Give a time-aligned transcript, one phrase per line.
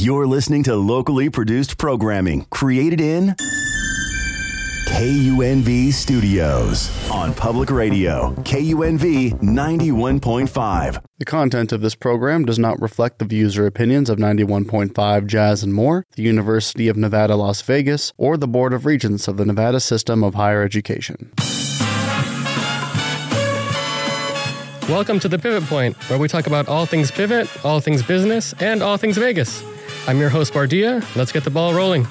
[0.00, 3.34] You're listening to locally produced programming created in
[4.86, 11.02] KUNV Studios on public radio, KUNV 91.5.
[11.18, 15.64] The content of this program does not reflect the views or opinions of 91.5 Jazz
[15.64, 19.44] and More, the University of Nevada, Las Vegas, or the Board of Regents of the
[19.44, 21.32] Nevada System of Higher Education.
[24.88, 28.54] Welcome to the Pivot Point, where we talk about all things pivot, all things business,
[28.60, 29.64] and all things Vegas.
[30.08, 31.04] I'm your host, Bardia.
[31.16, 32.06] Let's get the ball rolling.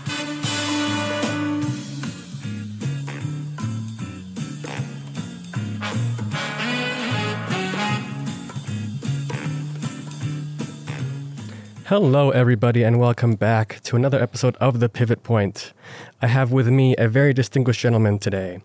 [11.85, 15.73] Hello, everybody, and welcome back to another episode of The Pivot Point.
[16.21, 18.61] I have with me a very distinguished gentleman today.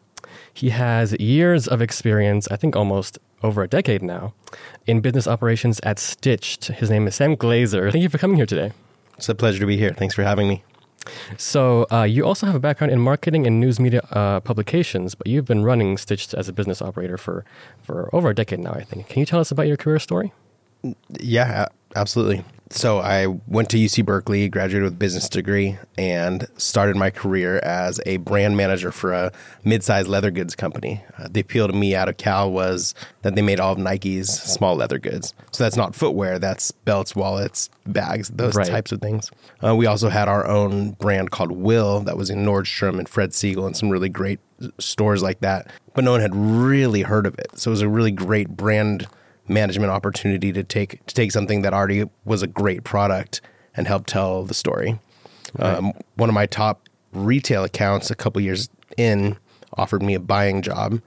[0.53, 4.35] He has years of experience, I think almost over a decade now,
[4.87, 6.67] in business operations at Stitched.
[6.67, 7.91] His name is Sam Glaser.
[7.91, 8.73] Thank you for coming here today.
[9.23, 9.95] It's a pleasure to be here.
[9.97, 10.65] Thanks for having me.
[11.37, 15.29] So, uh, you also have a background in marketing and news media uh, publications, but
[15.29, 17.45] you've been running Stitched as a business operator for,
[17.85, 19.07] for over a decade now, I think.
[19.07, 20.33] Can you tell us about your career story?
[21.21, 22.45] Yeah, absolutely.
[22.75, 27.59] So I went to UC Berkeley, graduated with a business degree, and started my career
[27.59, 29.31] as a brand manager for a
[29.63, 31.05] mid-sized leather goods company.
[31.19, 34.31] Uh, the appeal to me out of Cal was that they made all of Nike's
[34.31, 35.35] small leather goods.
[35.51, 38.67] So that's not footwear; that's belts, wallets, bags, those Right.
[38.67, 39.31] types of things.
[39.63, 43.31] Uh, we also had our own brand called Will that was in Nordstrom and Fred
[43.33, 44.41] Segal and some really great
[44.79, 45.67] stores like that.
[45.93, 47.59] But no one had really heard of it.
[47.59, 49.09] So it was a really great brand
[49.53, 53.41] management opportunity to take to take something that already was a great product
[53.75, 54.99] and help tell the story.
[55.59, 59.37] Um, one of my top retail accounts a couple years in
[59.77, 61.01] offered me a buying job,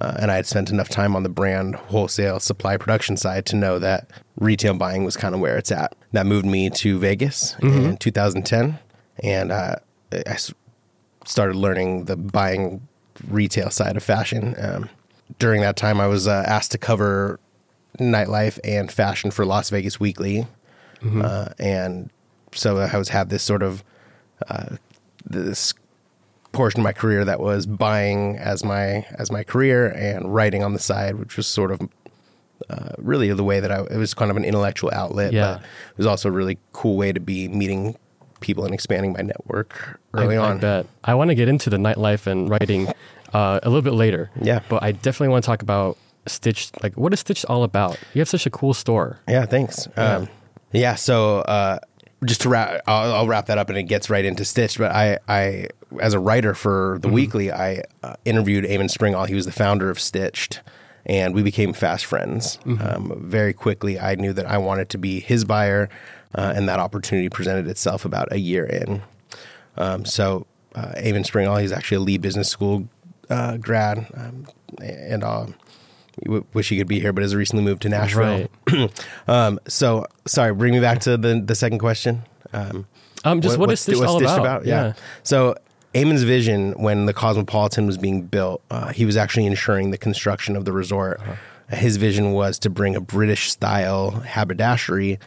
[0.00, 3.56] uh, and I had spent enough time on the brand wholesale supply production side to
[3.56, 5.94] know that retail buying was kind of where it's at.
[6.12, 8.78] That moved me to Vegas in 2010,
[9.22, 9.76] and uh,
[10.12, 10.52] I s-
[11.24, 12.86] started learning the buying
[13.28, 14.54] retail side of fashion.
[14.58, 14.90] Um,
[15.38, 17.38] during that time, I was uh, asked to cover
[17.98, 20.46] nightlife and fashion for Las Vegas Weekly,
[21.04, 22.10] uh, and
[22.52, 23.82] so I was had this sort of
[24.48, 24.76] uh,
[25.24, 25.74] this
[26.52, 30.72] portion of my career that was buying as my as my career and writing on
[30.72, 31.80] the side, which was sort of
[32.70, 35.54] uh, really the way that I it was kind of an intellectual outlet, Yeah.
[35.54, 37.96] but it was also a really cool way to be meeting
[38.40, 40.56] people and expanding my network early I, on.
[40.58, 40.86] I bet.
[41.04, 42.88] I want to get into the nightlife and writing
[43.32, 44.30] uh, a little bit later.
[44.40, 44.60] Yeah.
[44.68, 46.82] But I definitely want to talk about Stitched.
[46.82, 47.98] Like, what is Stitched all about?
[48.14, 49.20] You have such a cool store.
[49.28, 49.88] Yeah, thanks.
[49.96, 50.16] Yeah.
[50.16, 50.28] Um,
[50.72, 51.78] yeah so uh,
[52.24, 54.78] just to wrap, I'll, I'll wrap that up, and it gets right into Stitch.
[54.78, 55.68] But I, I,
[56.00, 59.28] as a writer for the Weekly, I uh, interviewed Eamon Springall.
[59.28, 60.60] He was the founder of Stitched,
[61.06, 62.58] and we became fast friends.
[62.66, 65.88] Um, very quickly, I knew that I wanted to be his buyer,
[66.34, 69.02] uh, and that opportunity presented itself about a year in.
[69.76, 72.88] Um, so, uh, Eamon Springall, he's actually a Lee Business School
[73.30, 74.46] uh, grad, um,
[74.82, 75.46] and uh,
[76.24, 78.48] w- wish he could be here, but has recently moved to Nashville.
[79.28, 82.22] um, so, sorry, bring me back to the, the second question.
[82.52, 82.86] Um,
[83.24, 84.64] Um, just what is what's- Stitched what's all Stitched about?
[84.66, 84.92] Yeah.
[85.22, 85.56] So,
[85.94, 90.54] Eamon's vision when the Cosmopolitan was being built, uh, he was actually ensuring the construction
[90.56, 91.18] of the resort.
[91.20, 91.76] Uh-huh.
[91.76, 95.18] His vision was to bring a British style haberdashery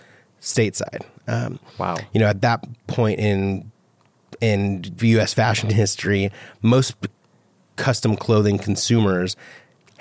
[0.42, 1.02] stateside.
[1.28, 1.98] Um, Wow.
[2.14, 3.72] You know, at that point in
[4.40, 5.34] in U.S.
[5.34, 6.32] fashion history,
[6.62, 6.96] most
[7.76, 9.36] custom clothing consumers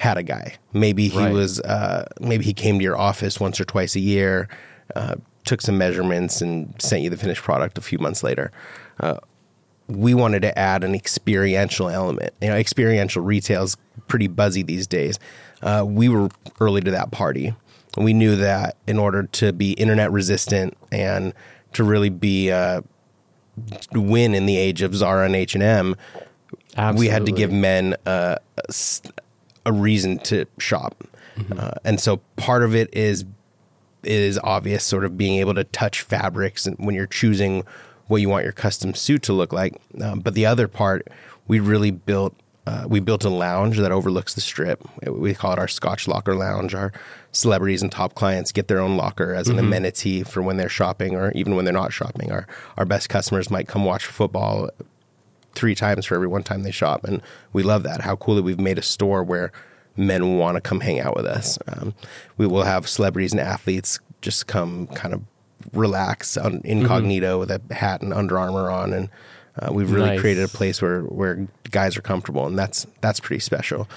[0.01, 0.55] had a guy.
[0.73, 1.31] Maybe he Right.
[1.31, 4.49] was, uh, maybe he came to your office once or twice a year,
[4.97, 8.51] uh, took some measurements, and sent you the finished product a few months later.
[8.99, 9.17] Uh,
[9.89, 12.33] we wanted to add an experiential element.
[12.41, 13.77] You know, experiential retail is
[14.09, 15.19] pretty buzzy these days.
[15.63, 16.31] Uh, we were
[16.61, 17.53] early to that party.
[17.99, 21.35] We knew that in order to be internet resistant and
[21.75, 22.81] to really be uh,
[23.93, 25.95] win in the age of Zara and H and M,
[26.95, 28.37] we had to give men uh,
[29.67, 31.05] a reason to shop,
[31.57, 33.25] uh, and so part of it is
[34.03, 37.65] is obvious, sort of being able to touch fabrics and when you're choosing
[38.07, 39.81] what you want your custom suit to look like.
[40.03, 41.09] Um, but the other part,
[41.47, 42.35] we really built.
[42.67, 44.87] Uh, we built a lounge that overlooks the strip.
[45.07, 46.75] We call it our Scotch Locker Lounge.
[46.75, 46.93] Our
[47.33, 51.17] celebrities and top clients get their own locker as an amenity for when they're shopping
[51.17, 52.31] or even when they're not shopping.
[52.31, 52.47] Our
[52.77, 54.69] our best customers might come watch football
[55.55, 57.21] three times for every one time they shop, and
[57.53, 58.03] we love that.
[58.03, 59.53] How cool that we've made a store where
[59.97, 61.59] men want to come hang out with us.
[61.69, 61.95] Um,
[62.37, 65.23] we will have celebrities and athletes just come kind of
[65.73, 69.09] relax on incognito with a hat and Under Armour on, and
[69.61, 70.21] uh, we've really Nice.
[70.21, 73.89] created a place where where guys are comfortable, and that's that's pretty special.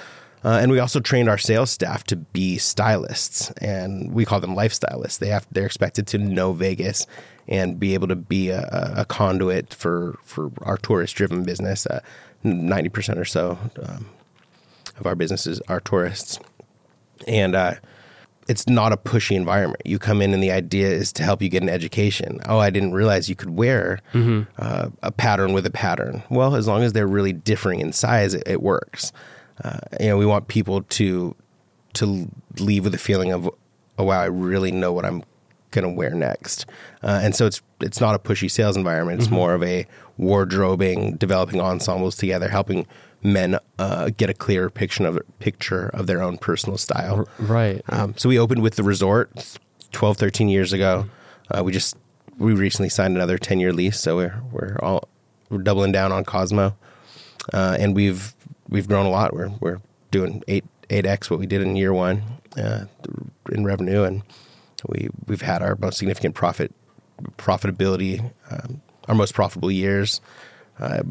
[0.44, 4.56] Uh, and we also trained our sales staff to be stylists, and we call them
[4.56, 5.19] lifestylists.
[5.19, 7.07] They have they're expected to know Vegas
[7.48, 11.86] and be able to be a, a- conduit for for our tourist driven business.
[11.86, 12.00] Uh,
[12.45, 14.10] Ninety percent or so um,
[15.00, 16.40] of our businesses are tourists,
[17.25, 17.75] and uh,
[18.50, 19.81] it's not a pushy environment.
[19.86, 22.42] You come in and the idea is to help you get an education.
[22.45, 26.22] Oh, I didn't realize you could wear uh, a pattern with a pattern.
[26.30, 29.13] Well, as long as they're really differing in size, it, it works.
[29.63, 31.35] Uh, you know, we want people to
[31.94, 33.50] to leave with a feeling of,
[33.97, 35.23] oh wow, I really know what I'm
[35.71, 36.65] going to wear next.
[37.01, 39.21] Uh, and so it's it's not a pushy sales environment.
[39.21, 39.85] It's more of a
[40.17, 42.88] wardrobing, developing ensembles together, helping
[43.21, 47.27] men uh, get a clearer picture of picture of their own personal style.
[47.39, 47.81] Right.
[47.89, 49.57] Um, so we opened with the resort
[49.91, 51.06] 12, 13 years ago.
[51.49, 51.97] Uh, we just
[52.38, 55.07] we recently signed another 10 year lease, so we're we're all
[55.49, 56.75] we're doubling down on Cosmo,
[57.53, 58.33] uh, and we've
[58.73, 59.33] we've grown a lot.
[59.33, 59.79] We're we're
[60.11, 62.23] doing eight eight x what we did in year one
[62.57, 62.85] uh,
[63.49, 64.23] in revenue, and
[64.89, 66.73] we we've had our most significant profit
[67.37, 70.19] profitability, um, our most profitable years
[70.79, 71.03] uh,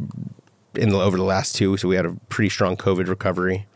[0.74, 1.78] in the, over the last two.
[1.78, 3.66] So we had a pretty strong COVID recovery.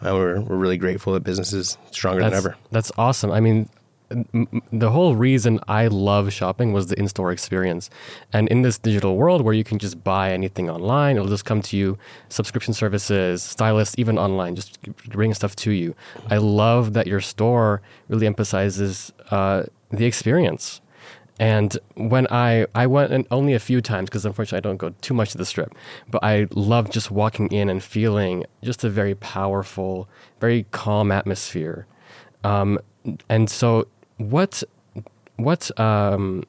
[0.00, 2.56] Uh, we're we're really grateful that business is stronger That's, than ever.
[2.70, 3.30] That's awesome.
[3.30, 3.68] I mean,
[4.10, 7.90] the whole reason I love shopping was the in-store experience.
[8.32, 11.62] And in this digital world where you can just buy anything online, it'll just come
[11.62, 11.98] to you,
[12.28, 15.94] subscription services, stylists, even online, just bring stuff to you.
[16.30, 20.80] I love that your store really emphasizes uh, the experience.
[21.40, 24.94] And when I I went in only a few times because unfortunately I don't go
[25.00, 25.74] too much to the strip,
[26.08, 30.08] but I love just walking in and feeling just a very powerful,
[30.38, 31.86] very calm atmosphere.
[32.44, 32.78] Um,
[33.28, 33.86] and so,
[34.16, 34.62] what
[35.36, 36.44] what um,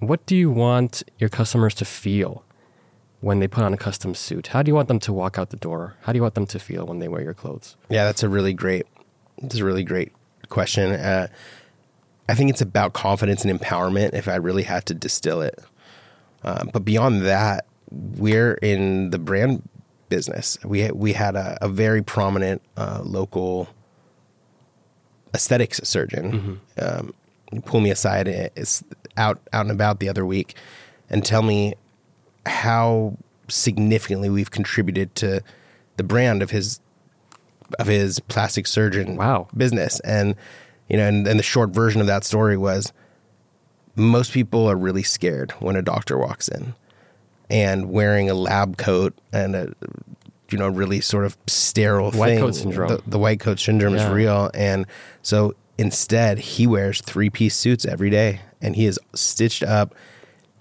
[0.00, 2.44] what do you want your customers to feel
[3.20, 4.48] when they put on a custom suit?
[4.48, 5.96] How do you want them to walk out the door?
[6.02, 7.76] How do you want them to feel when they wear your clothes?
[7.88, 8.86] Yeah, that's a really great.
[9.40, 10.12] That's a really great
[10.48, 10.92] question.
[10.92, 11.28] Uh,
[12.28, 14.14] I think it's about confidence and empowerment.
[14.14, 15.58] If I really had to distill it,
[16.42, 19.68] uh, but beyond that, we're in the brand
[20.08, 20.58] business.
[20.64, 23.68] We we had a, a very prominent uh, local
[25.34, 27.12] aesthetics surgeon um,
[27.64, 28.84] pull me aside uh, is
[29.16, 30.54] out out and about the other week
[31.08, 31.74] and tell me
[32.46, 33.16] how
[33.48, 35.40] significantly we've contributed to
[35.96, 36.80] the brand of his
[37.78, 39.48] of his plastic surgeon Wow.
[39.56, 40.34] business and
[40.88, 42.92] you know and, and the short version of that story was
[43.96, 46.74] most people are really scared when a doctor walks in
[47.50, 49.72] and wearing a lab coat and a
[50.52, 52.38] you know really sort of sterile White thing.
[52.40, 52.88] coat syndrome.
[52.88, 54.06] The, the white coat syndrome Yeah.
[54.08, 54.86] is real, and
[55.22, 59.94] so instead he wears three piece suits every day, and he is stitched up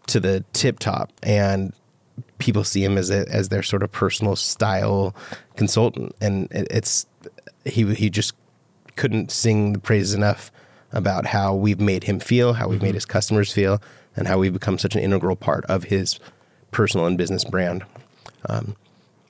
[0.08, 1.74] to the tip top, and
[2.38, 5.16] people see him as a, as their sort of personal style
[5.56, 7.06] consultant, and it, it's
[7.66, 8.34] he he just
[8.96, 10.52] couldn't sing the praises enough
[10.92, 12.86] about how we've made him feel, how we've Mm-hmm.
[12.88, 13.82] made his customers feel,
[14.16, 16.20] and how we've become such an integral part of his
[16.72, 17.84] personal and business brand.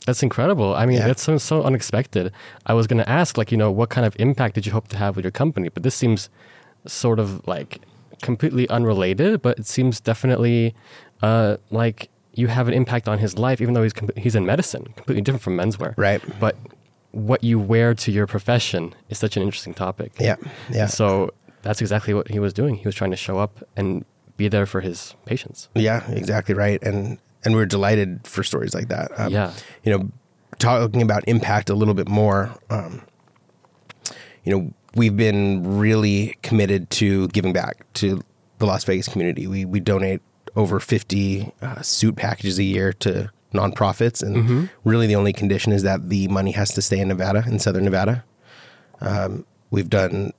[0.05, 0.73] That's incredible.
[0.75, 1.07] I mean, Yeah.
[1.07, 2.31] that's so, so unexpected.
[2.65, 4.87] I was going to ask, like, you know, what kind of impact did you hope
[4.89, 5.69] to have with your company?
[5.69, 6.29] But this seems
[6.85, 7.81] sort of like
[8.21, 10.73] completely unrelated, but it seems definitely
[11.21, 14.45] uh, like you have an impact on his life, even though he's, com- he's in
[14.45, 15.93] medicine, completely different from menswear.
[15.97, 16.21] Right.
[16.39, 16.55] But
[17.11, 20.13] what you wear to your profession is such an interesting topic.
[20.19, 20.35] Yeah,
[20.71, 20.85] yeah.
[20.87, 21.31] So
[21.63, 22.75] that's exactly what he was doing.
[22.75, 24.05] He was trying to show up and
[24.37, 25.69] be there for his patients.
[25.75, 26.81] Yeah, exactly right.
[26.83, 29.11] And and we're delighted for stories like that.
[29.19, 29.53] Um, Yeah.
[29.83, 30.09] You know,
[30.57, 32.51] talking about impact a little bit more.
[32.69, 33.01] Um,
[34.43, 38.21] you know, we've been really committed to giving back to
[38.57, 39.47] the Las Vegas community.
[39.47, 40.21] We we donate
[40.55, 45.83] over fifty uh, suit packages a year to nonprofits, and really the only condition is
[45.83, 48.23] that the money has to stay in Nevada, in Southern Nevada.
[49.01, 50.33] Um, we've done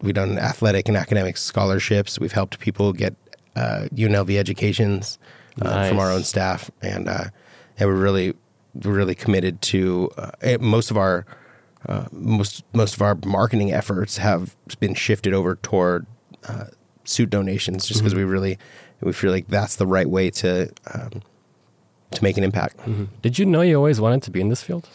[0.00, 2.18] we've done athletic and academic scholarships.
[2.20, 3.14] We've helped people get
[3.56, 5.18] uh, UNLV educations
[5.62, 7.24] uh, from our own staff, and uh,
[7.78, 8.34] and we're really
[8.82, 11.26] really committed to uh, most of our
[11.88, 16.06] uh, most most of our marketing efforts have been shifted over toward
[16.48, 16.66] uh,
[17.04, 18.58] suit donations, just because we really
[19.00, 21.22] we feel like that's the right way to um,
[22.10, 22.78] to make an impact.
[23.22, 24.88] Did you know you always wanted to be in this field?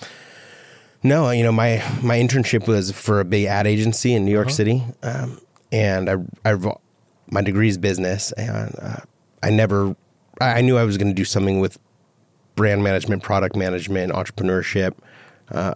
[1.03, 4.49] No, you know my my internship was for a big ad agency in New York
[4.49, 5.39] City, um,
[5.71, 6.15] and I,
[6.45, 6.57] I
[7.27, 8.97] my degree is business, and uh,
[9.41, 9.95] I never
[10.39, 11.77] I knew I was going to do something with
[12.55, 14.93] brand management, product management, entrepreneurship.
[15.49, 15.73] Uh,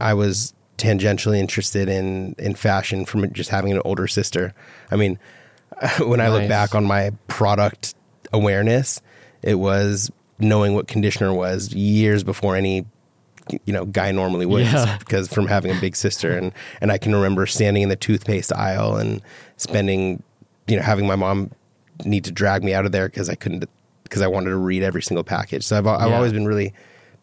[0.00, 4.54] I was tangentially interested in in fashion from just having an older sister.
[4.90, 5.18] I mean,
[6.00, 7.94] when I look back on my product
[8.32, 9.00] awareness,
[9.42, 12.86] it was knowing what conditioner was years before any
[13.64, 14.98] you know guy normally would Yeah.
[14.98, 18.52] because from having a big sister and and I can remember standing in the toothpaste
[18.52, 19.22] aisle and
[19.56, 20.22] spending
[20.66, 21.52] you know having my mom
[22.04, 23.68] need to drag me out of there because I couldn't
[24.08, 25.64] because I wanted to read every single package.
[25.64, 26.16] So I've I've Yeah.
[26.16, 26.72] always been really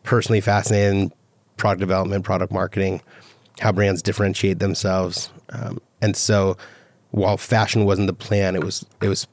[0.03, 1.11] personally fascinated in
[1.57, 3.01] product development, product marketing,
[3.59, 6.57] how brands differentiate themselves, um, and so
[7.11, 9.27] while fashion wasn't the plan, it was it was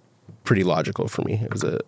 [0.44, 1.34] pretty logical for me.
[1.42, 1.80] It was a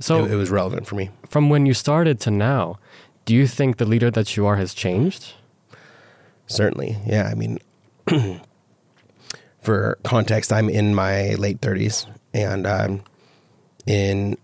[0.00, 1.10] So it, it was relevant for me.
[1.28, 2.78] from when you started to now,
[3.24, 5.34] do you think the leader that you are has changed?
[6.46, 7.28] Certainly, yeah.
[7.30, 7.58] I mean,
[9.60, 13.02] for context, I'm in my late 30s, and um,
[13.86, 14.36] in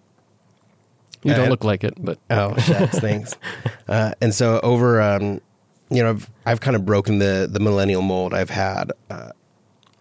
[1.23, 3.35] You don't Uh, look like it, but Oh, shucks, thanks.
[3.88, 5.40] Uh, and so over, um,
[5.88, 8.35] you know, I've, I've kind of broken the the millennial mold.
[8.35, 9.30] I've had, uh,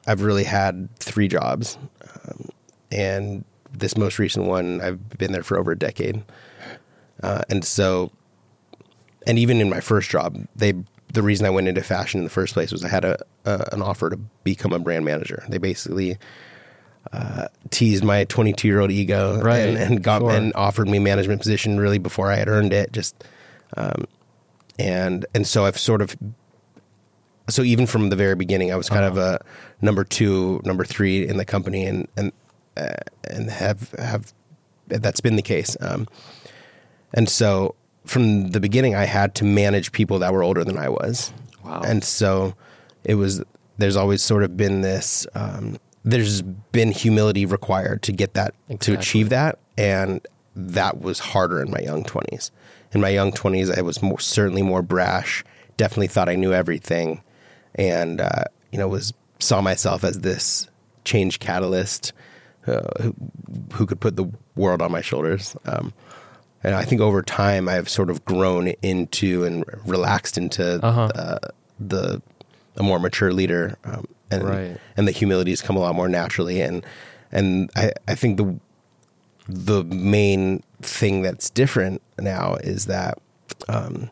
[0.06, 2.50] I've really had three jobs, um,
[2.92, 6.22] and this most recent one, I've been there for over a decade.
[7.24, 8.12] Uh, and so,
[9.26, 10.74] and even in my first job, they
[11.14, 13.70] the reason I went into fashion in the first place was I had a, a
[13.72, 15.46] an offer to become a brand manager.
[15.48, 16.18] They basically
[17.14, 20.32] uh, teased my 22 year old ego Right, and, and got sure.
[20.32, 22.92] and offered me management position really before I had earned it.
[22.92, 23.24] Just
[23.76, 24.06] um,
[24.80, 26.16] and and so I've sort of
[27.50, 29.40] so even from the very beginning, I was kind of a
[29.82, 32.32] number two, number three in the company, and and
[32.76, 32.90] uh,
[33.30, 34.34] and have have
[34.88, 35.78] that's been the case.
[35.80, 36.08] Um,
[37.14, 40.90] and so from the beginning, I had to manage people that were older than I
[40.90, 41.32] was.
[41.64, 41.82] Wow.
[41.86, 42.54] And so
[43.04, 43.44] it was.
[43.80, 45.28] There's always sort of been this.
[45.36, 45.78] Um,
[46.10, 51.70] there's been humility required to get that to achieve that, and that was harder in
[51.70, 52.52] my young twenties.
[52.94, 55.44] In my young twenties, I was more, certainly more brash.
[55.76, 57.22] Definitely thought I knew everything,
[57.76, 60.68] and uh, you know was saw myself as this
[61.04, 62.14] change catalyst
[62.66, 63.16] uh, who,
[63.74, 65.56] who could put the world on my shoulders.
[65.66, 65.94] Um,
[66.64, 71.10] and I think over time, I've sort of grown into and relaxed into Uh-huh.
[71.14, 71.40] uh,
[71.80, 72.22] the
[72.78, 74.78] a more mature leader, um, and Right.
[74.96, 76.62] and the humility has come a lot more naturally.
[76.62, 76.86] And
[77.32, 78.60] and I, I think the
[79.50, 83.18] the main thing that's different now is that
[83.70, 84.10] um,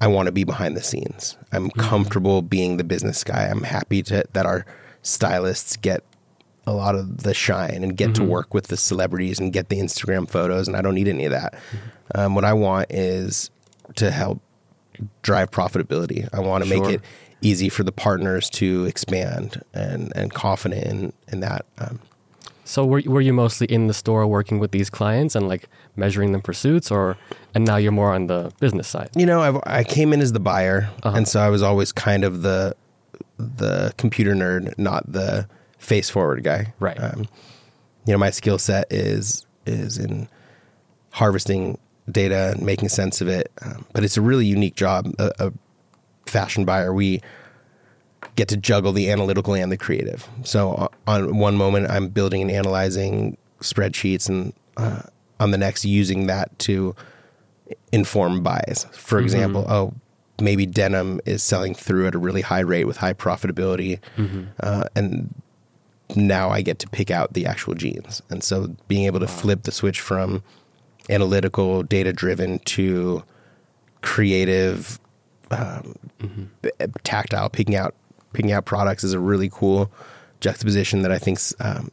[0.00, 1.36] I want to be behind the scenes.
[1.52, 3.46] I'm comfortable being the business guy.
[3.46, 4.64] I'm happy to that our
[5.02, 6.02] stylists get
[6.66, 9.78] a lot of the shine and get to work with the celebrities and get the
[9.78, 11.54] Instagram photos, and I don't need any of that.
[12.14, 13.50] Um, what I want is
[13.96, 14.40] to help
[15.22, 16.28] drive profitability.
[16.32, 17.00] I want to make it
[17.40, 21.64] easy for the partners to expand and and confident in in that.
[21.78, 22.00] Um,
[22.64, 26.32] so were were you mostly in the store working with these clients and like measuring
[26.32, 27.16] them for suits, or
[27.54, 29.08] and now you're more on the business side?
[29.16, 31.16] you know, I've, I came in as the buyer, Uh-huh.
[31.16, 32.74] and so I was always kind of the
[33.38, 35.46] the computer nerd, not the
[35.78, 36.74] face forward guy.
[36.80, 37.00] Right.
[37.00, 37.26] Um,
[38.04, 40.28] you know, my skill set is is in
[41.12, 41.78] harvesting
[42.10, 45.12] data and making sense of it, um, but it's a really unique job.
[45.18, 45.52] A, a
[46.28, 47.20] fashion buyer, we
[48.36, 50.28] get to juggle the analytical and the creative.
[50.44, 55.02] So on one moment, I'm building and analyzing spreadsheets, and uh,
[55.40, 56.94] on the next, using that to
[57.92, 58.86] inform buys.
[58.92, 59.94] For example, oh,
[60.40, 64.00] maybe denim is selling through at a really high rate with high profitability,
[64.60, 65.34] uh, and
[66.16, 68.22] now I get to pick out the actual jeans.
[68.30, 70.42] And so being able to flip the switch from
[71.10, 73.22] analytical, data driven to
[74.02, 74.98] creative,
[75.50, 75.94] um,
[76.62, 76.70] b-
[77.04, 77.94] tactile, picking out
[78.32, 79.90] picking out products is a really cool
[80.40, 81.90] juxtaposition that I think's um,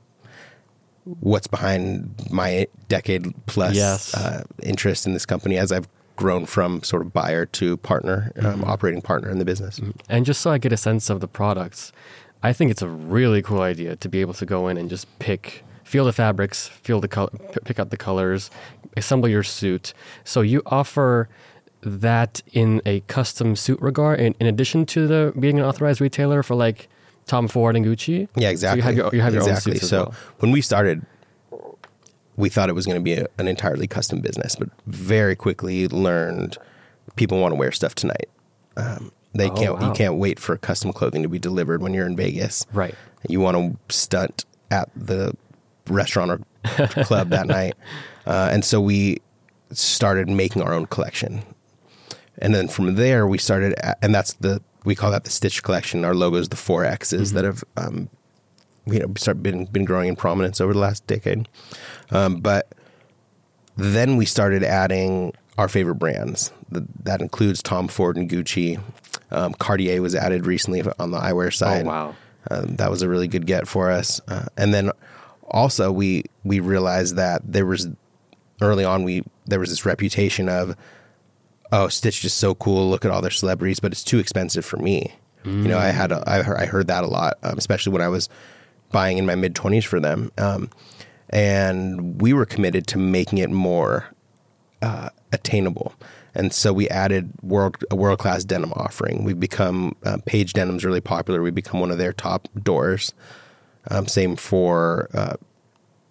[1.19, 4.13] what's behind my decade plus Yes.
[4.15, 8.63] uh, interest in this company as I've grown from sort of buyer to partner, um,
[8.63, 9.79] operating partner in the business.
[10.09, 11.91] And just so I get a sense of the products,
[12.41, 15.07] I think it's a really cool idea to be able to go in and just
[15.19, 17.29] pick, feel the fabrics, feel the color,
[17.65, 18.49] pick out the colors,
[18.97, 19.93] assemble your suit.
[20.23, 21.27] So you offer
[21.85, 26.43] that in a custom suit regard, in, in addition to the being an authorized retailer
[26.43, 26.89] for like
[27.27, 28.27] Tom Ford and Gucci.
[28.35, 28.81] Yeah, exactly.
[28.81, 29.73] So you have your, you have your exactly.
[29.73, 30.15] own suits so well.
[30.39, 31.05] when we started,
[32.35, 35.87] we thought it was going to be a, an entirely custom business, but very quickly
[35.87, 36.57] learned
[37.15, 38.29] people want to wear stuff tonight.
[38.77, 39.81] Um, they Oh, can't.
[39.81, 42.65] You can't wait for custom clothing to be delivered when you're in Vegas.
[42.73, 42.95] Right.
[43.27, 45.35] You want to stunt at the
[45.87, 47.75] restaurant or club that night,
[48.25, 49.21] uh, and so we
[49.71, 51.43] started making our own collection.
[52.39, 55.63] And then from there, we started, a- and that's the we call that the Stitch
[55.63, 56.05] collection.
[56.05, 58.09] Our logo is the four X's that have um,
[58.85, 61.47] you know start been been growing in prominence over the last decade.
[62.11, 62.71] Um, but
[63.77, 66.51] then we started adding our favorite brands.
[66.73, 68.81] Th- That includes Tom Ford and Gucci.
[69.31, 71.85] Um, Cartier was added recently on the eyewear side.
[71.85, 72.15] Oh, wow.
[72.51, 74.21] Um, that was a really good get for us.
[74.27, 74.91] Uh, and then
[75.47, 77.87] also we we realized that there was
[78.61, 80.75] early on we there was this reputation of
[81.71, 82.89] oh, Stitch is so cool.
[82.89, 85.15] Look at all their celebrities, but it's too expensive for me.
[85.45, 88.01] You know, I had a, I heard, I heard that a lot, um, especially when
[88.01, 88.29] I was
[88.91, 90.31] buying in my mid twenties for them.
[90.39, 90.71] Um,
[91.29, 94.07] and we were committed to making it more
[94.81, 95.93] uh, attainable.
[96.33, 99.23] And so we added world a world class denim offering.
[99.23, 101.43] We've become uh, Paige Denim's really popular.
[101.43, 103.13] We've become one of their top doors.
[103.91, 105.35] Um, same for uh,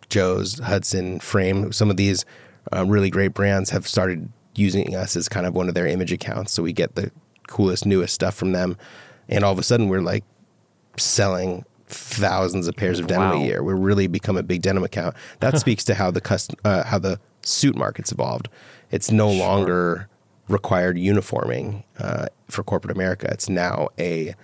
[0.09, 1.73] Joe's, Hudson, Frame.
[1.73, 2.25] Some of these
[2.73, 6.13] uh, really great brands have started using us as kind of one of their image
[6.13, 6.53] accounts.
[6.53, 7.11] So we get the
[7.49, 8.77] coolest, newest stuff from them.
[9.29, 10.25] And all of a sudden, we're like
[10.97, 13.37] selling thousands of pairs of denim Wow.
[13.43, 13.63] a year.
[13.63, 15.15] We're really become a big denim account.
[15.41, 18.49] That speaks to how the cust- uh, how the suit market's evolved.
[18.91, 20.09] It's no longer
[20.49, 23.29] required uniforming uh, for corporate America.
[23.31, 24.35] It's now a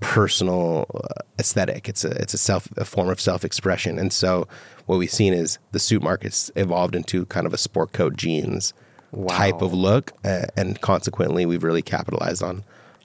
[0.00, 1.88] personal uh, aesthetic.
[1.88, 3.98] It's a it's a self a form of self expression.
[3.98, 4.46] And so
[4.86, 8.72] what we've seen is the suit market's evolved into kind of a sport coat jeans
[9.28, 12.64] type of look, uh, and consequently we've really capitalized on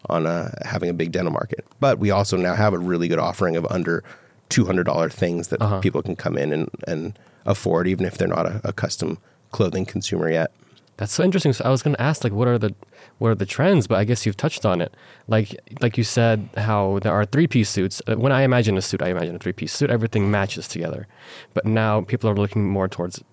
[0.09, 1.65] on uh, having a big denim market.
[1.79, 4.03] But we also now have a really good offering of under
[4.49, 8.27] two hundred dollar things that people can come in and and afford, even if they're
[8.27, 9.17] not a, a custom
[9.51, 10.51] clothing consumer yet.
[10.97, 11.53] That's so interesting.
[11.53, 12.75] So I was going to ask, like, what are the
[13.17, 13.87] what are the trends?
[13.87, 14.93] But I guess you've touched on it.
[15.27, 18.01] Like, like you said, how there are three piece suits.
[18.07, 19.89] Uh, When I imagine a suit, I imagine a three piece suit.
[19.89, 21.07] Everything matches together.
[21.53, 23.23] But now people are looking more towards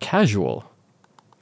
[0.00, 0.64] casual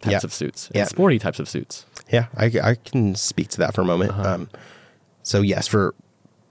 [0.00, 0.20] types Yeah.
[0.24, 0.84] of suits, and Yeah.
[0.84, 1.84] sporty types of suits.
[2.10, 4.12] Yeah, I, I can speak to that for a moment.
[4.12, 4.48] Um,
[5.22, 5.94] so yes, for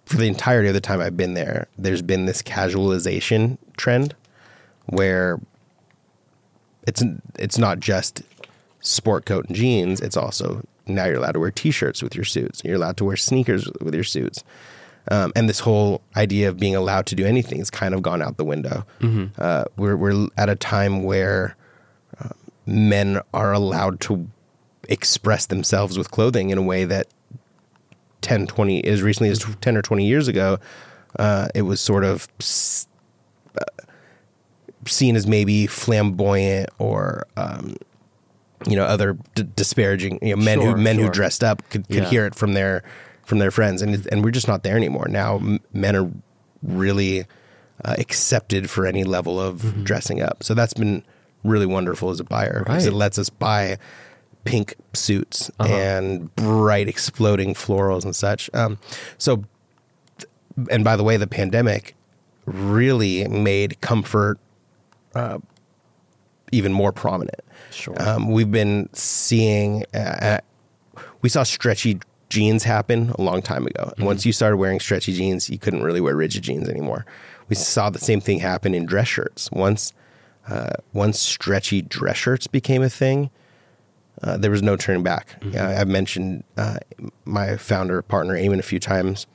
[0.05, 4.15] for the entirety of the time I've been there, there's been this casualization trend
[4.87, 5.39] where
[6.87, 7.03] it's
[7.37, 8.23] it's not just
[8.81, 9.99] sport coat and jeans.
[9.99, 12.61] It's also now you're allowed to wear t-shirts with your suits.
[12.63, 14.43] You're allowed to wear sneakers with your suits.
[15.11, 18.21] Um, and this whole idea of being allowed to do anything has kind of gone
[18.21, 18.85] out the window.
[19.37, 21.55] Uh, we're we're at a time where
[22.69, 24.27] men are allowed to
[24.87, 27.07] express themselves with clothing in a way that
[28.21, 30.57] 10, 20, as recently as 10 or 20 years ago,
[31.17, 32.87] uh, it was sort of s-
[33.59, 33.63] uh,
[34.85, 37.75] seen as maybe flamboyant or, um,
[38.67, 41.87] you know, other d- disparaging, you know, men Sure, who, men who dressed up could,
[41.87, 42.09] could Yeah.
[42.09, 42.83] hear it from their,
[43.23, 43.81] from their friends.
[43.81, 45.07] And, and we're just not there anymore.
[45.09, 46.09] Now m- men are
[46.61, 47.25] really
[47.85, 50.43] uh, accepted for any level of dressing up.
[50.43, 51.03] So that's been
[51.43, 53.77] really wonderful as a buyer because it lets us buy
[54.43, 58.49] pink suits and bright exploding florals and such.
[58.53, 58.77] Um,
[59.17, 59.43] so,
[60.69, 61.95] and by the way, the pandemic
[62.45, 64.39] really made comfort
[65.15, 65.39] uh,
[66.51, 67.41] even more prominent.
[67.71, 67.95] Sure.
[68.01, 70.39] Um, we've been seeing, uh,
[71.21, 71.99] we saw stretchy
[72.29, 73.93] jeans happen a long time ago.
[73.97, 77.05] And once you started wearing stretchy jeans, you couldn't really wear rigid jeans anymore.
[77.49, 79.51] We saw the same thing happen in dress shirts.
[79.51, 79.93] Once,
[80.49, 83.29] uh, once stretchy dress shirts became a thing,
[84.23, 85.35] uh, there was no turning back.
[85.43, 86.77] Yeah, I've mentioned uh,
[87.25, 89.27] my founder partner Eamon a few times.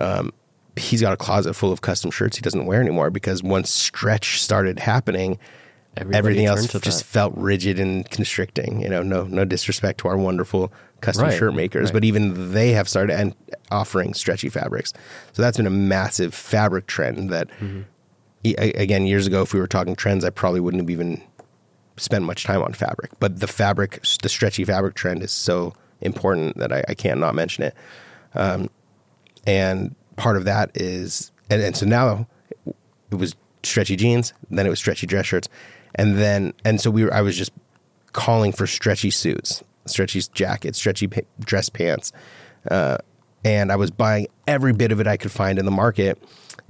[0.00, 0.32] Um,
[0.76, 4.40] he's got a closet full of custom shirts he doesn't wear anymore because once stretch
[4.40, 5.38] started happening,
[5.96, 7.04] Everybody everything else just that.
[7.06, 8.82] felt rigid and constricting.
[8.82, 11.92] You know, no no disrespect to our wonderful custom Right, shirt makers, right.
[11.94, 13.34] but even they have started and
[13.72, 14.92] offering stretchy fabrics.
[15.32, 17.48] So that's been a massive fabric trend that.
[17.48, 17.80] Mm-hmm.
[18.44, 21.22] Again, years ago, if we were talking trends, I probably wouldn't have even
[21.96, 23.10] spent much time on fabric.
[23.18, 27.34] But the fabric, the stretchy fabric trend is so important that I, I can't not
[27.34, 27.74] mention it.
[28.34, 28.70] Um,
[29.46, 32.26] and part of that is, and, and so now
[33.10, 35.48] it was stretchy jeans, then it was stretchy dress shirts,
[35.94, 37.12] and then and so we were.
[37.12, 37.52] I was just
[38.12, 42.12] calling for stretchy suits, stretchy jackets, stretchy pa- dress pants,
[42.70, 42.98] uh,
[43.44, 46.22] and I was buying every bit of it I could find in the market,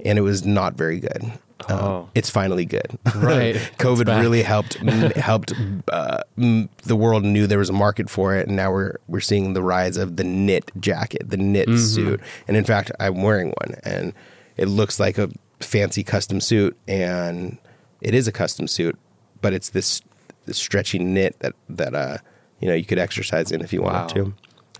[0.03, 1.31] and it was not very good.
[1.67, 2.09] Um, Oh.
[2.15, 2.97] it's finally good.
[3.15, 3.55] Right.
[3.79, 5.53] COVID really helped m- helped
[5.91, 9.19] uh, m- the world knew there was a market for it, and now we're we're
[9.19, 11.77] seeing the rise of the knit jacket, the knit Mm-hmm.
[11.77, 14.13] suit, and in fact, I'm wearing one, and
[14.57, 17.57] it looks like a fancy custom suit, and
[18.01, 18.97] it is a custom suit,
[19.41, 20.01] but it's this,
[20.45, 22.17] this stretchy knit that that uh
[22.61, 24.07] you know you could exercise in if you wanted Wow.
[24.07, 24.33] to.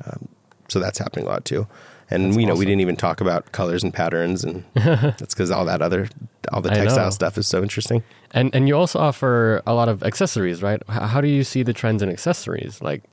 [0.06, 0.28] Um,
[0.70, 1.68] so that's happening a lot too.
[2.12, 5.52] And That's you know, we didn't even talk about colors and patterns, and that's because
[5.52, 6.08] all that other,
[6.52, 8.04] all the textile stuff is so interesting.
[8.32, 10.82] And and you also offer a lot of accessories, right?
[10.90, 12.82] How do you see the trends in accessories?
[12.82, 13.04] Like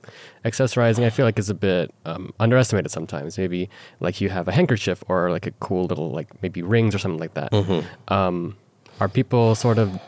[0.45, 3.37] accessorizing, I feel like is a bit um, underestimated sometimes.
[3.37, 6.97] Maybe like you have a handkerchief or like a cool little like maybe rings or
[6.99, 7.51] something like that.
[7.51, 8.13] Mm-hmm.
[8.13, 8.57] Um,
[8.99, 9.99] are people sort of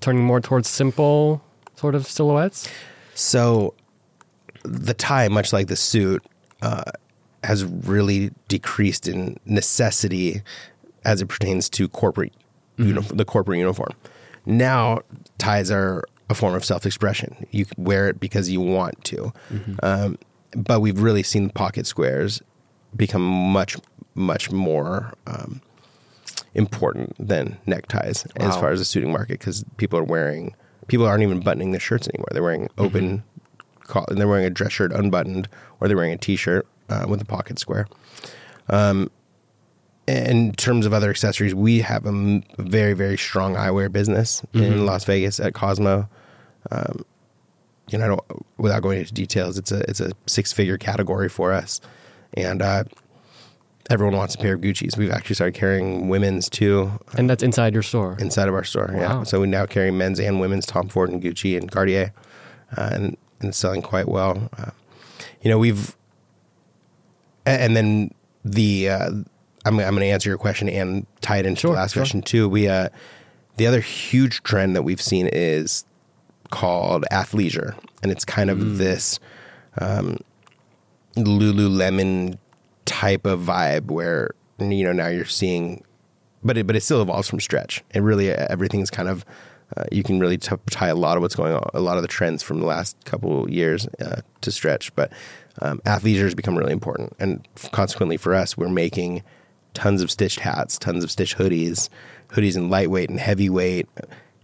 [0.00, 1.42] turning more towards simple
[1.74, 2.68] sort of silhouettes?
[3.14, 3.74] So
[4.62, 6.24] the tie, much like the suit,
[6.62, 6.92] uh,
[7.44, 10.42] has really decreased in necessity
[11.04, 12.32] as it pertains to corporate
[12.76, 13.92] uni- the corporate uniform.
[14.46, 15.00] Now
[15.38, 17.46] ties are a form of self expression.
[17.50, 19.32] You wear it because you want to.
[19.82, 20.18] Um,
[20.56, 22.42] but we've really seen pocket squares
[22.96, 23.76] become much,
[24.14, 25.60] much more um,
[26.54, 30.54] important than neckties as far as the suiting market because people are wearing,
[30.86, 32.28] people aren't even buttoning their shirts anymore.
[32.32, 33.37] They're wearing open, coll-
[33.94, 35.48] and they're wearing a dress shirt unbuttoned,
[35.80, 37.86] or they're wearing a t shirt uh, with a pocket square
[38.68, 39.10] Um,
[40.06, 44.86] in terms of other accessories, we have a m- very, very strong eyewear business in
[44.86, 46.08] Las Vegas at Cosmo.
[46.70, 47.04] Um,
[47.90, 51.28] you know, I don't, without going into details, it's a it's a six figure category
[51.28, 51.80] for us,
[52.34, 52.84] and uh,
[53.90, 54.96] everyone wants a pair of Gucci's.
[54.96, 58.16] We've actually started carrying women's too And that's inside your store.
[58.18, 58.90] inside of our store.
[58.92, 59.00] Wow.
[59.00, 62.12] Yeah, so we now carry men's and women's Tom Ford and Gucci and Cartier,
[62.76, 64.50] uh, and and selling quite well.
[64.58, 64.70] Uh,
[65.42, 65.96] you know, we've
[67.46, 68.12] and then
[68.44, 69.26] the uh, I'm
[69.64, 72.02] I'm going to answer your question and tie it into Sure, the last sure.
[72.02, 72.48] question too.
[72.48, 72.88] We uh,
[73.56, 75.84] the other huge trend that we've seen is
[76.50, 78.52] called athleisure, and it's kind Mm.
[78.52, 79.18] of this
[79.80, 80.18] um,
[81.16, 82.38] Lululemon
[82.84, 85.82] type of vibe where you know now you're seeing,
[86.42, 87.82] but it but it still evolves from stretch.
[87.94, 89.24] It really everything's kind of
[89.76, 92.02] uh, you can really t- tie a lot of what's going on, a lot of
[92.02, 94.94] the trends from the last couple years uh, to stretch.
[94.94, 95.12] But
[95.60, 99.22] um, athleisure has become really important, and consequently for us, we're making
[99.74, 101.88] tons of stitched hats, tons of stitched hoodies,
[102.28, 103.88] hoodies in lightweight and heavyweight,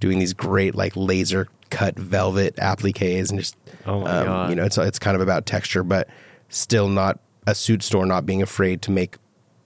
[0.00, 3.56] doing these great like laser cut velvet appliques and just
[3.86, 4.50] Oh my um, God.
[4.50, 6.08] you know it's it's kind of about texture, but
[6.48, 9.16] still not a suit store not being afraid to make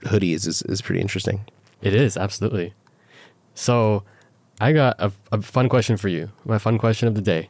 [0.03, 1.45] hoodies is, is pretty interesting.
[1.81, 2.75] It is, absolutely.
[3.55, 4.05] So,
[4.61, 6.31] I got a, a fun question for you.
[6.45, 7.49] My fun question of the day.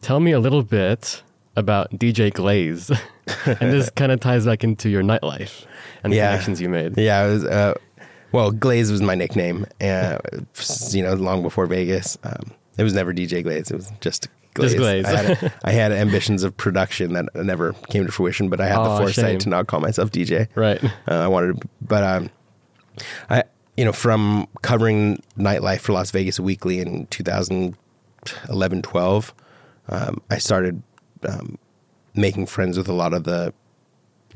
[0.00, 1.22] Tell me a little bit
[1.56, 2.90] about DJ Glaze.
[3.46, 5.66] and this kind of ties back into your nightlife
[6.02, 6.30] and the Yeah.
[6.32, 6.96] connections you made.
[6.98, 7.44] Yeah, it was.
[7.44, 7.74] Uh,
[8.32, 10.18] well, Glaze was my nickname, uh,
[10.90, 12.16] you know, long before Vegas.
[12.24, 13.70] Um, it was never DJ Glaze.
[13.70, 14.70] It was just Glaze.
[14.72, 15.04] Just Glaze.
[15.04, 18.78] I, had, I had ambitions of production that never came to fruition, but I had
[18.78, 19.38] Oh, the foresight shame.
[19.40, 20.48] to not call myself DJ.
[20.54, 20.82] Right.
[20.82, 22.30] Uh, I wanted, to, but um,
[23.28, 23.44] I,
[23.82, 29.34] you know, from covering nightlife for Las Vegas Weekly in 2011, 12,
[29.88, 30.80] um, I started
[31.28, 31.58] um,
[32.14, 33.52] making friends with a lot of the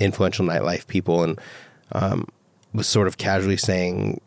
[0.00, 1.40] influential nightlife people, and
[1.92, 2.26] um,
[2.74, 4.20] was sort of casually saying,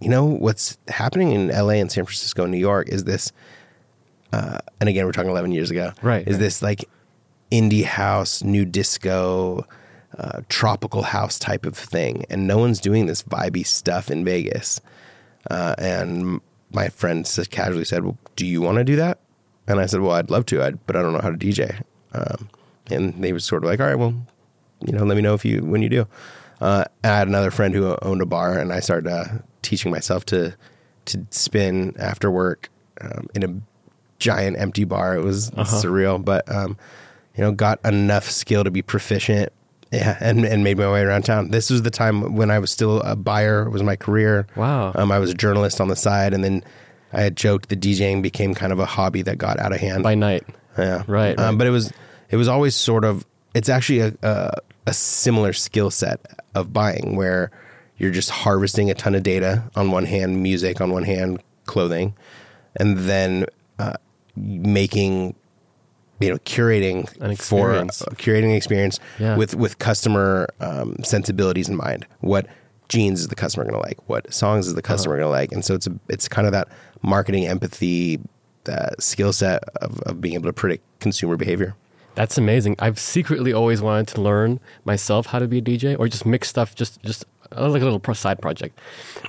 [0.00, 3.30] you know, what's happening in LA and San Francisco and New York is this,
[4.32, 6.40] uh, and again, we're talking 11 years ago, Right, Is right.
[6.40, 6.84] this like
[7.52, 9.64] indie house, new disco,
[10.18, 14.80] uh, tropical house type of thing, and no one's doing this vibey stuff in Vegas.
[15.50, 16.40] Uh, and
[16.72, 19.18] my friend just casually said, well, "Do you want to do that?"
[19.66, 21.82] And I said, "Well, I'd love to, I'd, but I don't know how to DJ."
[22.12, 22.48] Um,
[22.90, 24.14] and they were sort of like, "All right, well,
[24.84, 26.06] you know, let me know if you when you do."
[26.60, 29.24] Uh, I had another friend who owned a bar, and I started uh,
[29.62, 30.56] teaching myself to
[31.06, 33.54] to spin after work um, in a
[34.18, 35.16] giant empty bar.
[35.16, 36.78] It was surreal, but um,
[37.36, 39.52] you know, got enough skill to be proficient.
[39.94, 41.50] Yeah, and, and made my way around town.
[41.50, 43.68] This was the time when I was still a buyer.
[43.70, 44.46] Was my career.
[44.56, 44.92] Wow.
[44.94, 46.62] Um, I was a journalist on the side, and then
[47.12, 50.02] I had joked that DJing became kind of a hobby that got out of hand.
[50.02, 50.44] By night.
[50.76, 51.58] Yeah, Right, Um, right.
[51.58, 51.92] but it was
[52.30, 54.50] it was always sort of it's actually a a,
[54.88, 56.20] a similar skill set
[56.54, 57.50] of buying where
[57.96, 62.14] you're just harvesting a ton of data on one hand, music on one hand, clothing,
[62.76, 63.46] and then
[63.78, 63.92] uh,
[64.36, 65.34] making
[66.20, 67.84] you know curating An for uh,
[68.16, 69.36] curating an experience Yeah.
[69.36, 72.06] with with customer um, sensibilities in mind.
[72.20, 72.46] What
[72.88, 73.98] jeans is the customer going to like?
[74.08, 75.52] What songs is the customer going to like?
[75.52, 76.68] And so it's a, it's kind of that
[77.02, 78.20] marketing empathy
[78.68, 81.74] uh, skill set of, of being able to predict consumer behavior.
[82.14, 82.76] That's amazing.
[82.78, 86.48] I've secretly always wanted to learn myself how to be a DJ or just mix
[86.48, 87.24] stuff, just just
[87.56, 88.78] uh, like a little side project.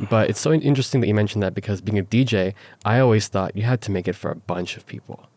[0.10, 2.54] But it's so interesting that you mentioned that because being a DJ,
[2.86, 5.28] I always thought you had to make it for a bunch of people.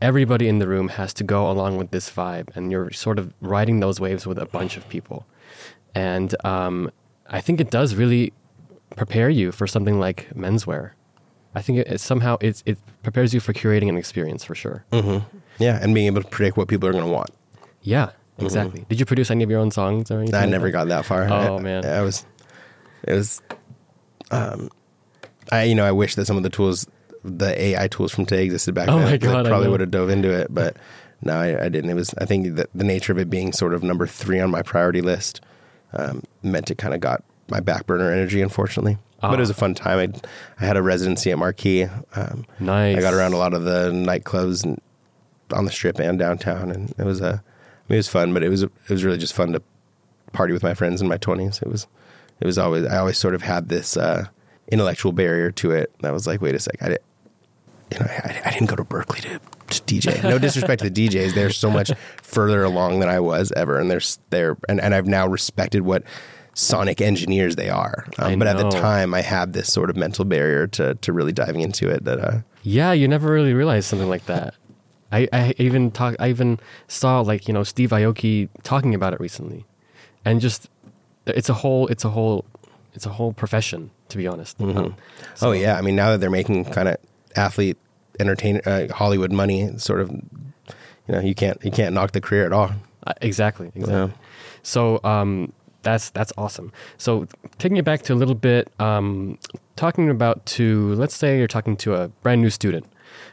[0.00, 3.34] Everybody in the room has to go along with this vibe, and you're sort of
[3.40, 5.26] riding those waves with a bunch of people.
[5.94, 6.90] And um,
[7.28, 8.32] I think it does really
[8.96, 10.92] prepare you for something like menswear.
[11.54, 14.84] I think it, it somehow it's, it prepares you for curating an experience for sure.
[15.58, 17.30] Yeah, and being able to predict what people are going to want.
[17.82, 18.86] Yeah, exactly.
[18.88, 20.34] Did you produce any of your own songs or anything?
[20.34, 20.72] I like never that?
[20.72, 21.28] got that far.
[21.28, 21.84] Oh, I, man.
[21.84, 22.24] I was,
[23.02, 23.42] it was,
[24.30, 24.70] um,
[25.52, 26.86] I you know I wish that some of the tools,
[27.24, 29.04] the AI tools from today existed back Oh then.
[29.10, 30.76] my God, I probably would have dove into it, but
[31.22, 31.90] no, I, I didn't.
[31.90, 34.50] It was I think that the nature of it being sort of number three on
[34.50, 35.40] my priority list
[35.92, 38.96] um, meant it kind of got my back burner energy, unfortunately.
[39.20, 39.98] But it was a fun time.
[39.98, 41.84] I, I had a residency at Marquee.
[42.14, 42.96] Um, Nice.
[42.96, 44.80] I got around a lot of the nightclubs and
[45.52, 47.40] on the strip and downtown, and it was a, I mean,
[47.90, 48.32] it was fun.
[48.32, 49.62] But it was it was really just fun to
[50.32, 51.60] party with my friends in my twenties.
[51.60, 51.86] It was
[52.40, 54.28] it was always I always sort of had this uh,
[54.72, 55.92] intellectual barrier to it.
[56.00, 56.96] That was like, wait a sec, I
[57.92, 60.22] you know, I, I didn't go to Berkeley to, to DJ.
[60.22, 61.90] No disrespect to the DJs, they're so much
[62.22, 64.00] further along than I was ever, and they're
[64.30, 66.02] they're and, and I've now respected what
[66.54, 68.06] sonic engineers they are.
[68.18, 71.32] Um, but at the time, I had this sort of mental barrier to to really
[71.32, 72.04] diving into it.
[72.04, 74.54] That uh, Yeah, you never really realize something like that.
[75.12, 76.14] I, I even talk.
[76.20, 79.64] I even saw like you know Steve Aoki talking about it recently,
[80.24, 80.68] and just
[81.26, 82.44] it's a whole it's a whole
[82.94, 84.60] it's a whole profession to be honest.
[84.60, 84.96] Um,
[85.42, 86.96] oh yeah, I mean now that they're making kind of
[87.36, 87.78] athlete
[88.18, 92.46] entertain uh, Hollywood money, sort of, you know, you can't you can't knock the career
[92.46, 92.70] at all.
[93.06, 93.94] Uh, exactly, exactly.
[93.94, 94.10] Yeah.
[94.62, 96.72] So um, that's that's awesome.
[96.98, 97.26] So
[97.58, 99.38] taking it back to a little bit, um,
[99.76, 102.86] talking about to let's say you're talking to a brand new student.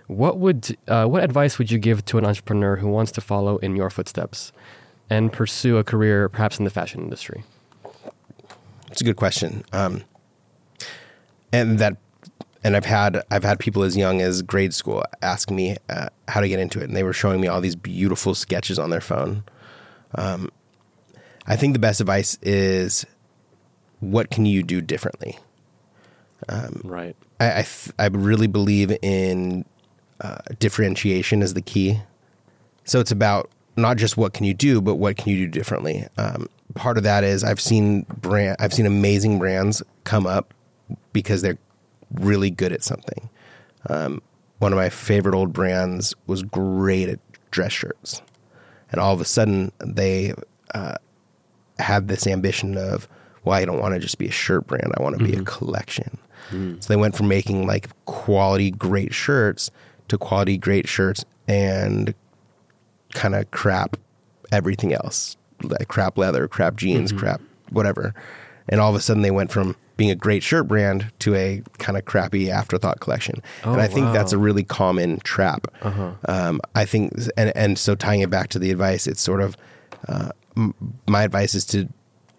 [0.08, 3.58] What would uh, what advice would you give to an entrepreneur who wants to follow
[3.58, 4.52] in your footsteps
[5.10, 7.44] and pursue a career perhaps in the fashion industry?
[8.90, 9.64] It's a good question.
[9.74, 10.04] Um,
[11.52, 11.98] and that,
[12.64, 16.42] and I've had I've had people as young as grade school ask me uh, how
[16.42, 19.02] to get into it, and they were showing me all these beautiful sketches on their
[19.02, 19.44] phone.
[20.16, 20.50] Um,
[21.46, 23.06] I think the best advice is,
[24.00, 25.40] what can you do differently?
[26.84, 27.16] Right.
[27.40, 29.66] I I, th- I really believe in
[30.22, 32.02] uh, differentiation as the key.
[32.84, 36.08] So it's about not just what can you do, but what can you do differently.
[36.18, 40.54] Um, part of that is I've seen brand, I've seen amazing brands come up
[41.14, 41.60] because they're
[42.14, 43.30] really good at something.
[43.90, 44.22] Um,
[44.60, 47.20] one of my favorite old brands was great at
[47.52, 48.22] dress shirts,
[48.92, 50.34] and all of a sudden they
[50.74, 50.96] uh,
[51.80, 53.08] had this ambition of,
[53.44, 54.94] well, I don't want to just be a shirt brand.
[54.98, 56.18] I want to be a collection.
[56.80, 59.70] So they went from making like quality great shirts
[60.08, 62.14] to quality great shirts and
[63.14, 63.98] kind of crap
[64.52, 68.14] everything else, like crap leather, crap jeans, crap whatever.
[68.70, 71.62] And all of a sudden they went from being a great shirt brand to a
[71.80, 73.42] kind of crappy afterthought collection.
[73.64, 75.68] Oh, and I think that's a really common trap.
[76.26, 79.58] Um, I think, and and so tying it back to the advice, it's sort of
[80.08, 80.74] uh, m-
[81.08, 81.90] my advice is to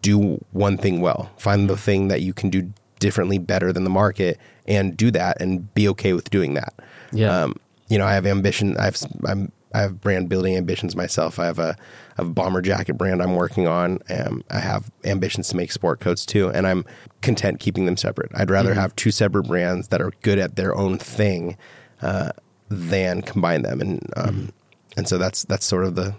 [0.02, 1.30] do one thing well.
[1.36, 5.40] Find the thing that you can do differently, better than the market, and do that,
[5.40, 6.72] and be okay with doing that.
[7.12, 7.36] Yeah.
[7.42, 7.56] Um,
[7.88, 8.76] you know, I have ambition.
[8.76, 11.38] I've I'm I have brand building ambitions myself.
[11.38, 11.76] I have a,
[12.18, 14.00] a bomber jacket brand I'm working on.
[14.10, 16.84] Um, I have ambitions to make sport coats too, and I'm
[17.22, 18.30] content keeping them separate.
[18.34, 18.80] I'd rather Mm-hmm.
[18.80, 21.56] have two separate brands that are good at their own thing
[22.02, 22.32] uh,
[22.68, 23.80] than combine them.
[23.80, 24.52] And um,
[24.96, 26.14] and so that's that's sort of the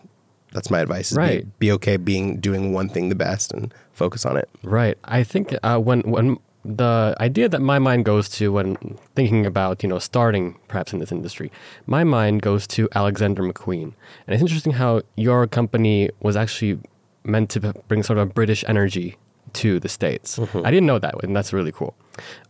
[0.54, 1.12] that's my advice.
[1.12, 1.60] Is be- Right.
[1.60, 4.50] Be, okay being doing one thing the best and focus on it.
[4.64, 4.98] Right.
[5.04, 8.76] I think uh, when when the idea that my mind goes to when
[9.16, 11.52] thinking about you know starting perhaps in this industry,
[11.86, 13.94] my mind goes to Alexander McQueen,
[14.28, 16.80] and it's interesting how your company was actually
[17.24, 19.18] meant to bring sort of British energy
[19.54, 20.38] to the states.
[20.56, 21.96] I didn't know that, and that's really cool.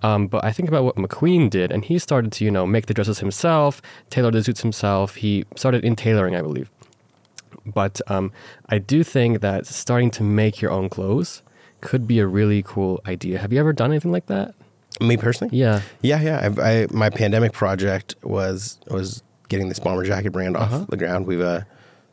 [0.02, 2.88] Um, but I think about what McQueen did, and he started to you know make
[2.88, 5.15] the dresses himself, tailor the suits himself.
[5.15, 6.72] He started in tailoring, I believe.
[7.65, 8.32] But um,
[8.69, 11.43] I do think that starting to make your own clothes
[11.81, 13.39] could be a really cool idea.
[13.39, 14.53] Have you ever done anything like that?
[15.01, 15.81] Me personally, Yeah.
[16.01, 16.41] Yeah, yeah.
[16.43, 20.85] I've, I my pandemic project was was getting this bomber jacket brand off Uh-huh.
[20.89, 21.25] the ground.
[21.27, 21.61] We've uh,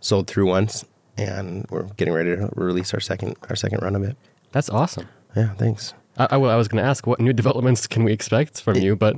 [0.00, 0.84] sold through once,
[1.18, 4.16] and we're getting ready to release our second our second run of it.
[4.52, 5.08] That's awesome.
[5.34, 5.94] Yeah, thanks.
[6.18, 8.76] I, I, well, I was going to ask what new developments can we expect from
[8.76, 9.16] you, but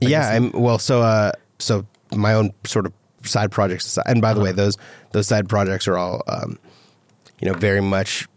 [0.00, 0.78] yeah, I'm well.
[0.78, 1.84] So, uh, so
[2.14, 2.92] my own sort of
[3.24, 4.76] side projects, and by the way, those
[5.12, 6.58] those side projects are all, um,
[7.40, 8.28] you know, very much.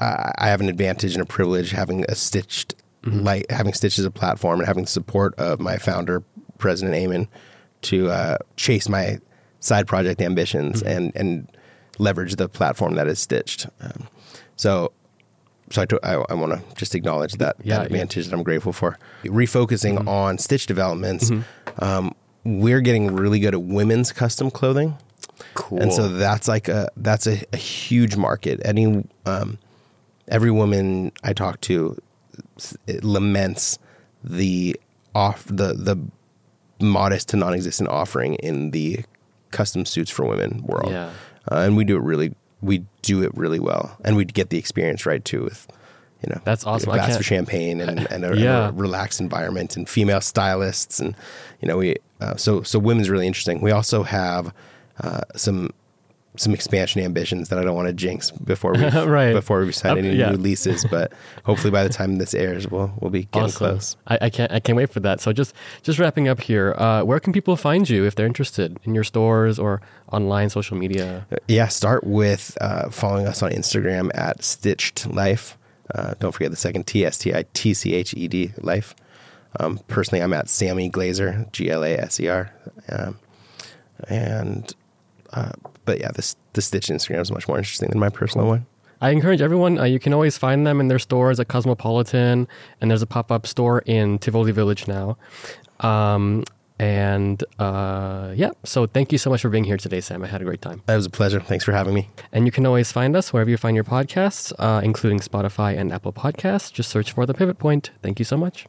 [0.00, 4.04] I I have an advantage and a privilege having a stitched light, having stitched as
[4.04, 6.22] a platform, and having the support of my founder,
[6.58, 7.28] President Eamon,
[7.82, 9.18] to uh, chase my
[9.60, 11.48] side project ambitions and and
[11.98, 13.66] leverage the platform that is stitched.
[13.80, 14.08] Um,
[14.56, 14.92] so
[15.70, 17.86] so I, to- I, I want to just acknowledge that, Yeah, that yeah.
[17.86, 18.98] advantage that I'm grateful for.
[19.24, 21.84] Refocusing on stitch developments, Mm-hmm.
[21.84, 24.96] um, we're getting really good at women's custom clothing,
[25.54, 25.80] cool.
[25.80, 28.60] and so that's like a that's a, a huge market.
[28.64, 29.58] Any um,
[30.30, 32.00] every woman I talk to
[32.86, 33.78] it laments
[34.24, 34.78] the
[35.14, 35.98] off the the
[36.84, 39.04] modest to non-existent offering in the
[39.50, 40.92] custom suits for women world.
[40.92, 41.10] Yeah.
[41.50, 44.58] Uh, and we do it really we do it really well, and we get the
[44.58, 45.66] experience right too with.
[46.22, 46.90] You know, That's awesome.
[46.90, 48.68] I Glass for champagne and, and, a, Yeah.
[48.68, 51.16] and a relaxed environment and female stylists and
[51.62, 53.62] you know we uh, so so women's really interesting.
[53.62, 54.52] We also have
[55.02, 55.70] uh, some
[56.36, 59.32] some expansion ambitions that I don't want to jinx before we Right.
[59.32, 60.30] before we sign Up- any yeah.
[60.30, 61.12] new leases, but
[61.44, 63.58] hopefully by the time this airs, we'll we'll be getting Awesome.
[63.58, 63.96] close.
[64.06, 64.52] I, I can't.
[64.52, 65.20] I can't wait for that.
[65.20, 66.74] So just just wrapping up here.
[66.78, 70.76] Uh, where can people find you if they're interested in your stores or online social
[70.76, 71.26] media?
[71.48, 75.58] Yeah, start with uh, following us on Instagram at Stitched Life.
[75.92, 78.94] Uh, don't forget the second T S T I T C H E D Life.
[79.58, 82.52] Um, personally, I'm at Sammy Glaser, G L A S E R.
[82.88, 83.18] Um,
[84.08, 84.72] and,
[85.32, 85.50] uh,
[85.90, 88.64] but yeah, this the Stitch Instagram is much more interesting than my personal one.
[89.00, 92.46] I encourage everyone, uh, you can always find them in their stores at Cosmopolitan,
[92.80, 95.16] and there's a pop up store in Tivoli Village now.
[95.80, 96.44] Um,
[96.78, 100.22] and uh, yeah, so thank you so much for being here today, Sam.
[100.22, 100.80] I had a great time.
[100.86, 101.40] That was a pleasure.
[101.40, 102.08] Thanks for having me.
[102.30, 105.92] And you can always find us wherever you find your podcasts, uh, including Spotify and
[105.92, 106.72] Apple Podcasts.
[106.72, 107.90] Just search for The Pivot Point.
[108.00, 108.66] Thank you so much.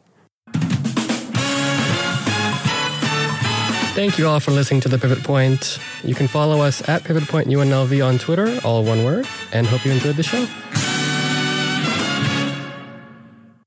[3.93, 5.77] Thank you all for listening to The Pivot Point.
[6.03, 9.85] You can follow us at Pivot Point UNLV on Twitter, all one word, and hope
[9.85, 10.47] you enjoyed the show.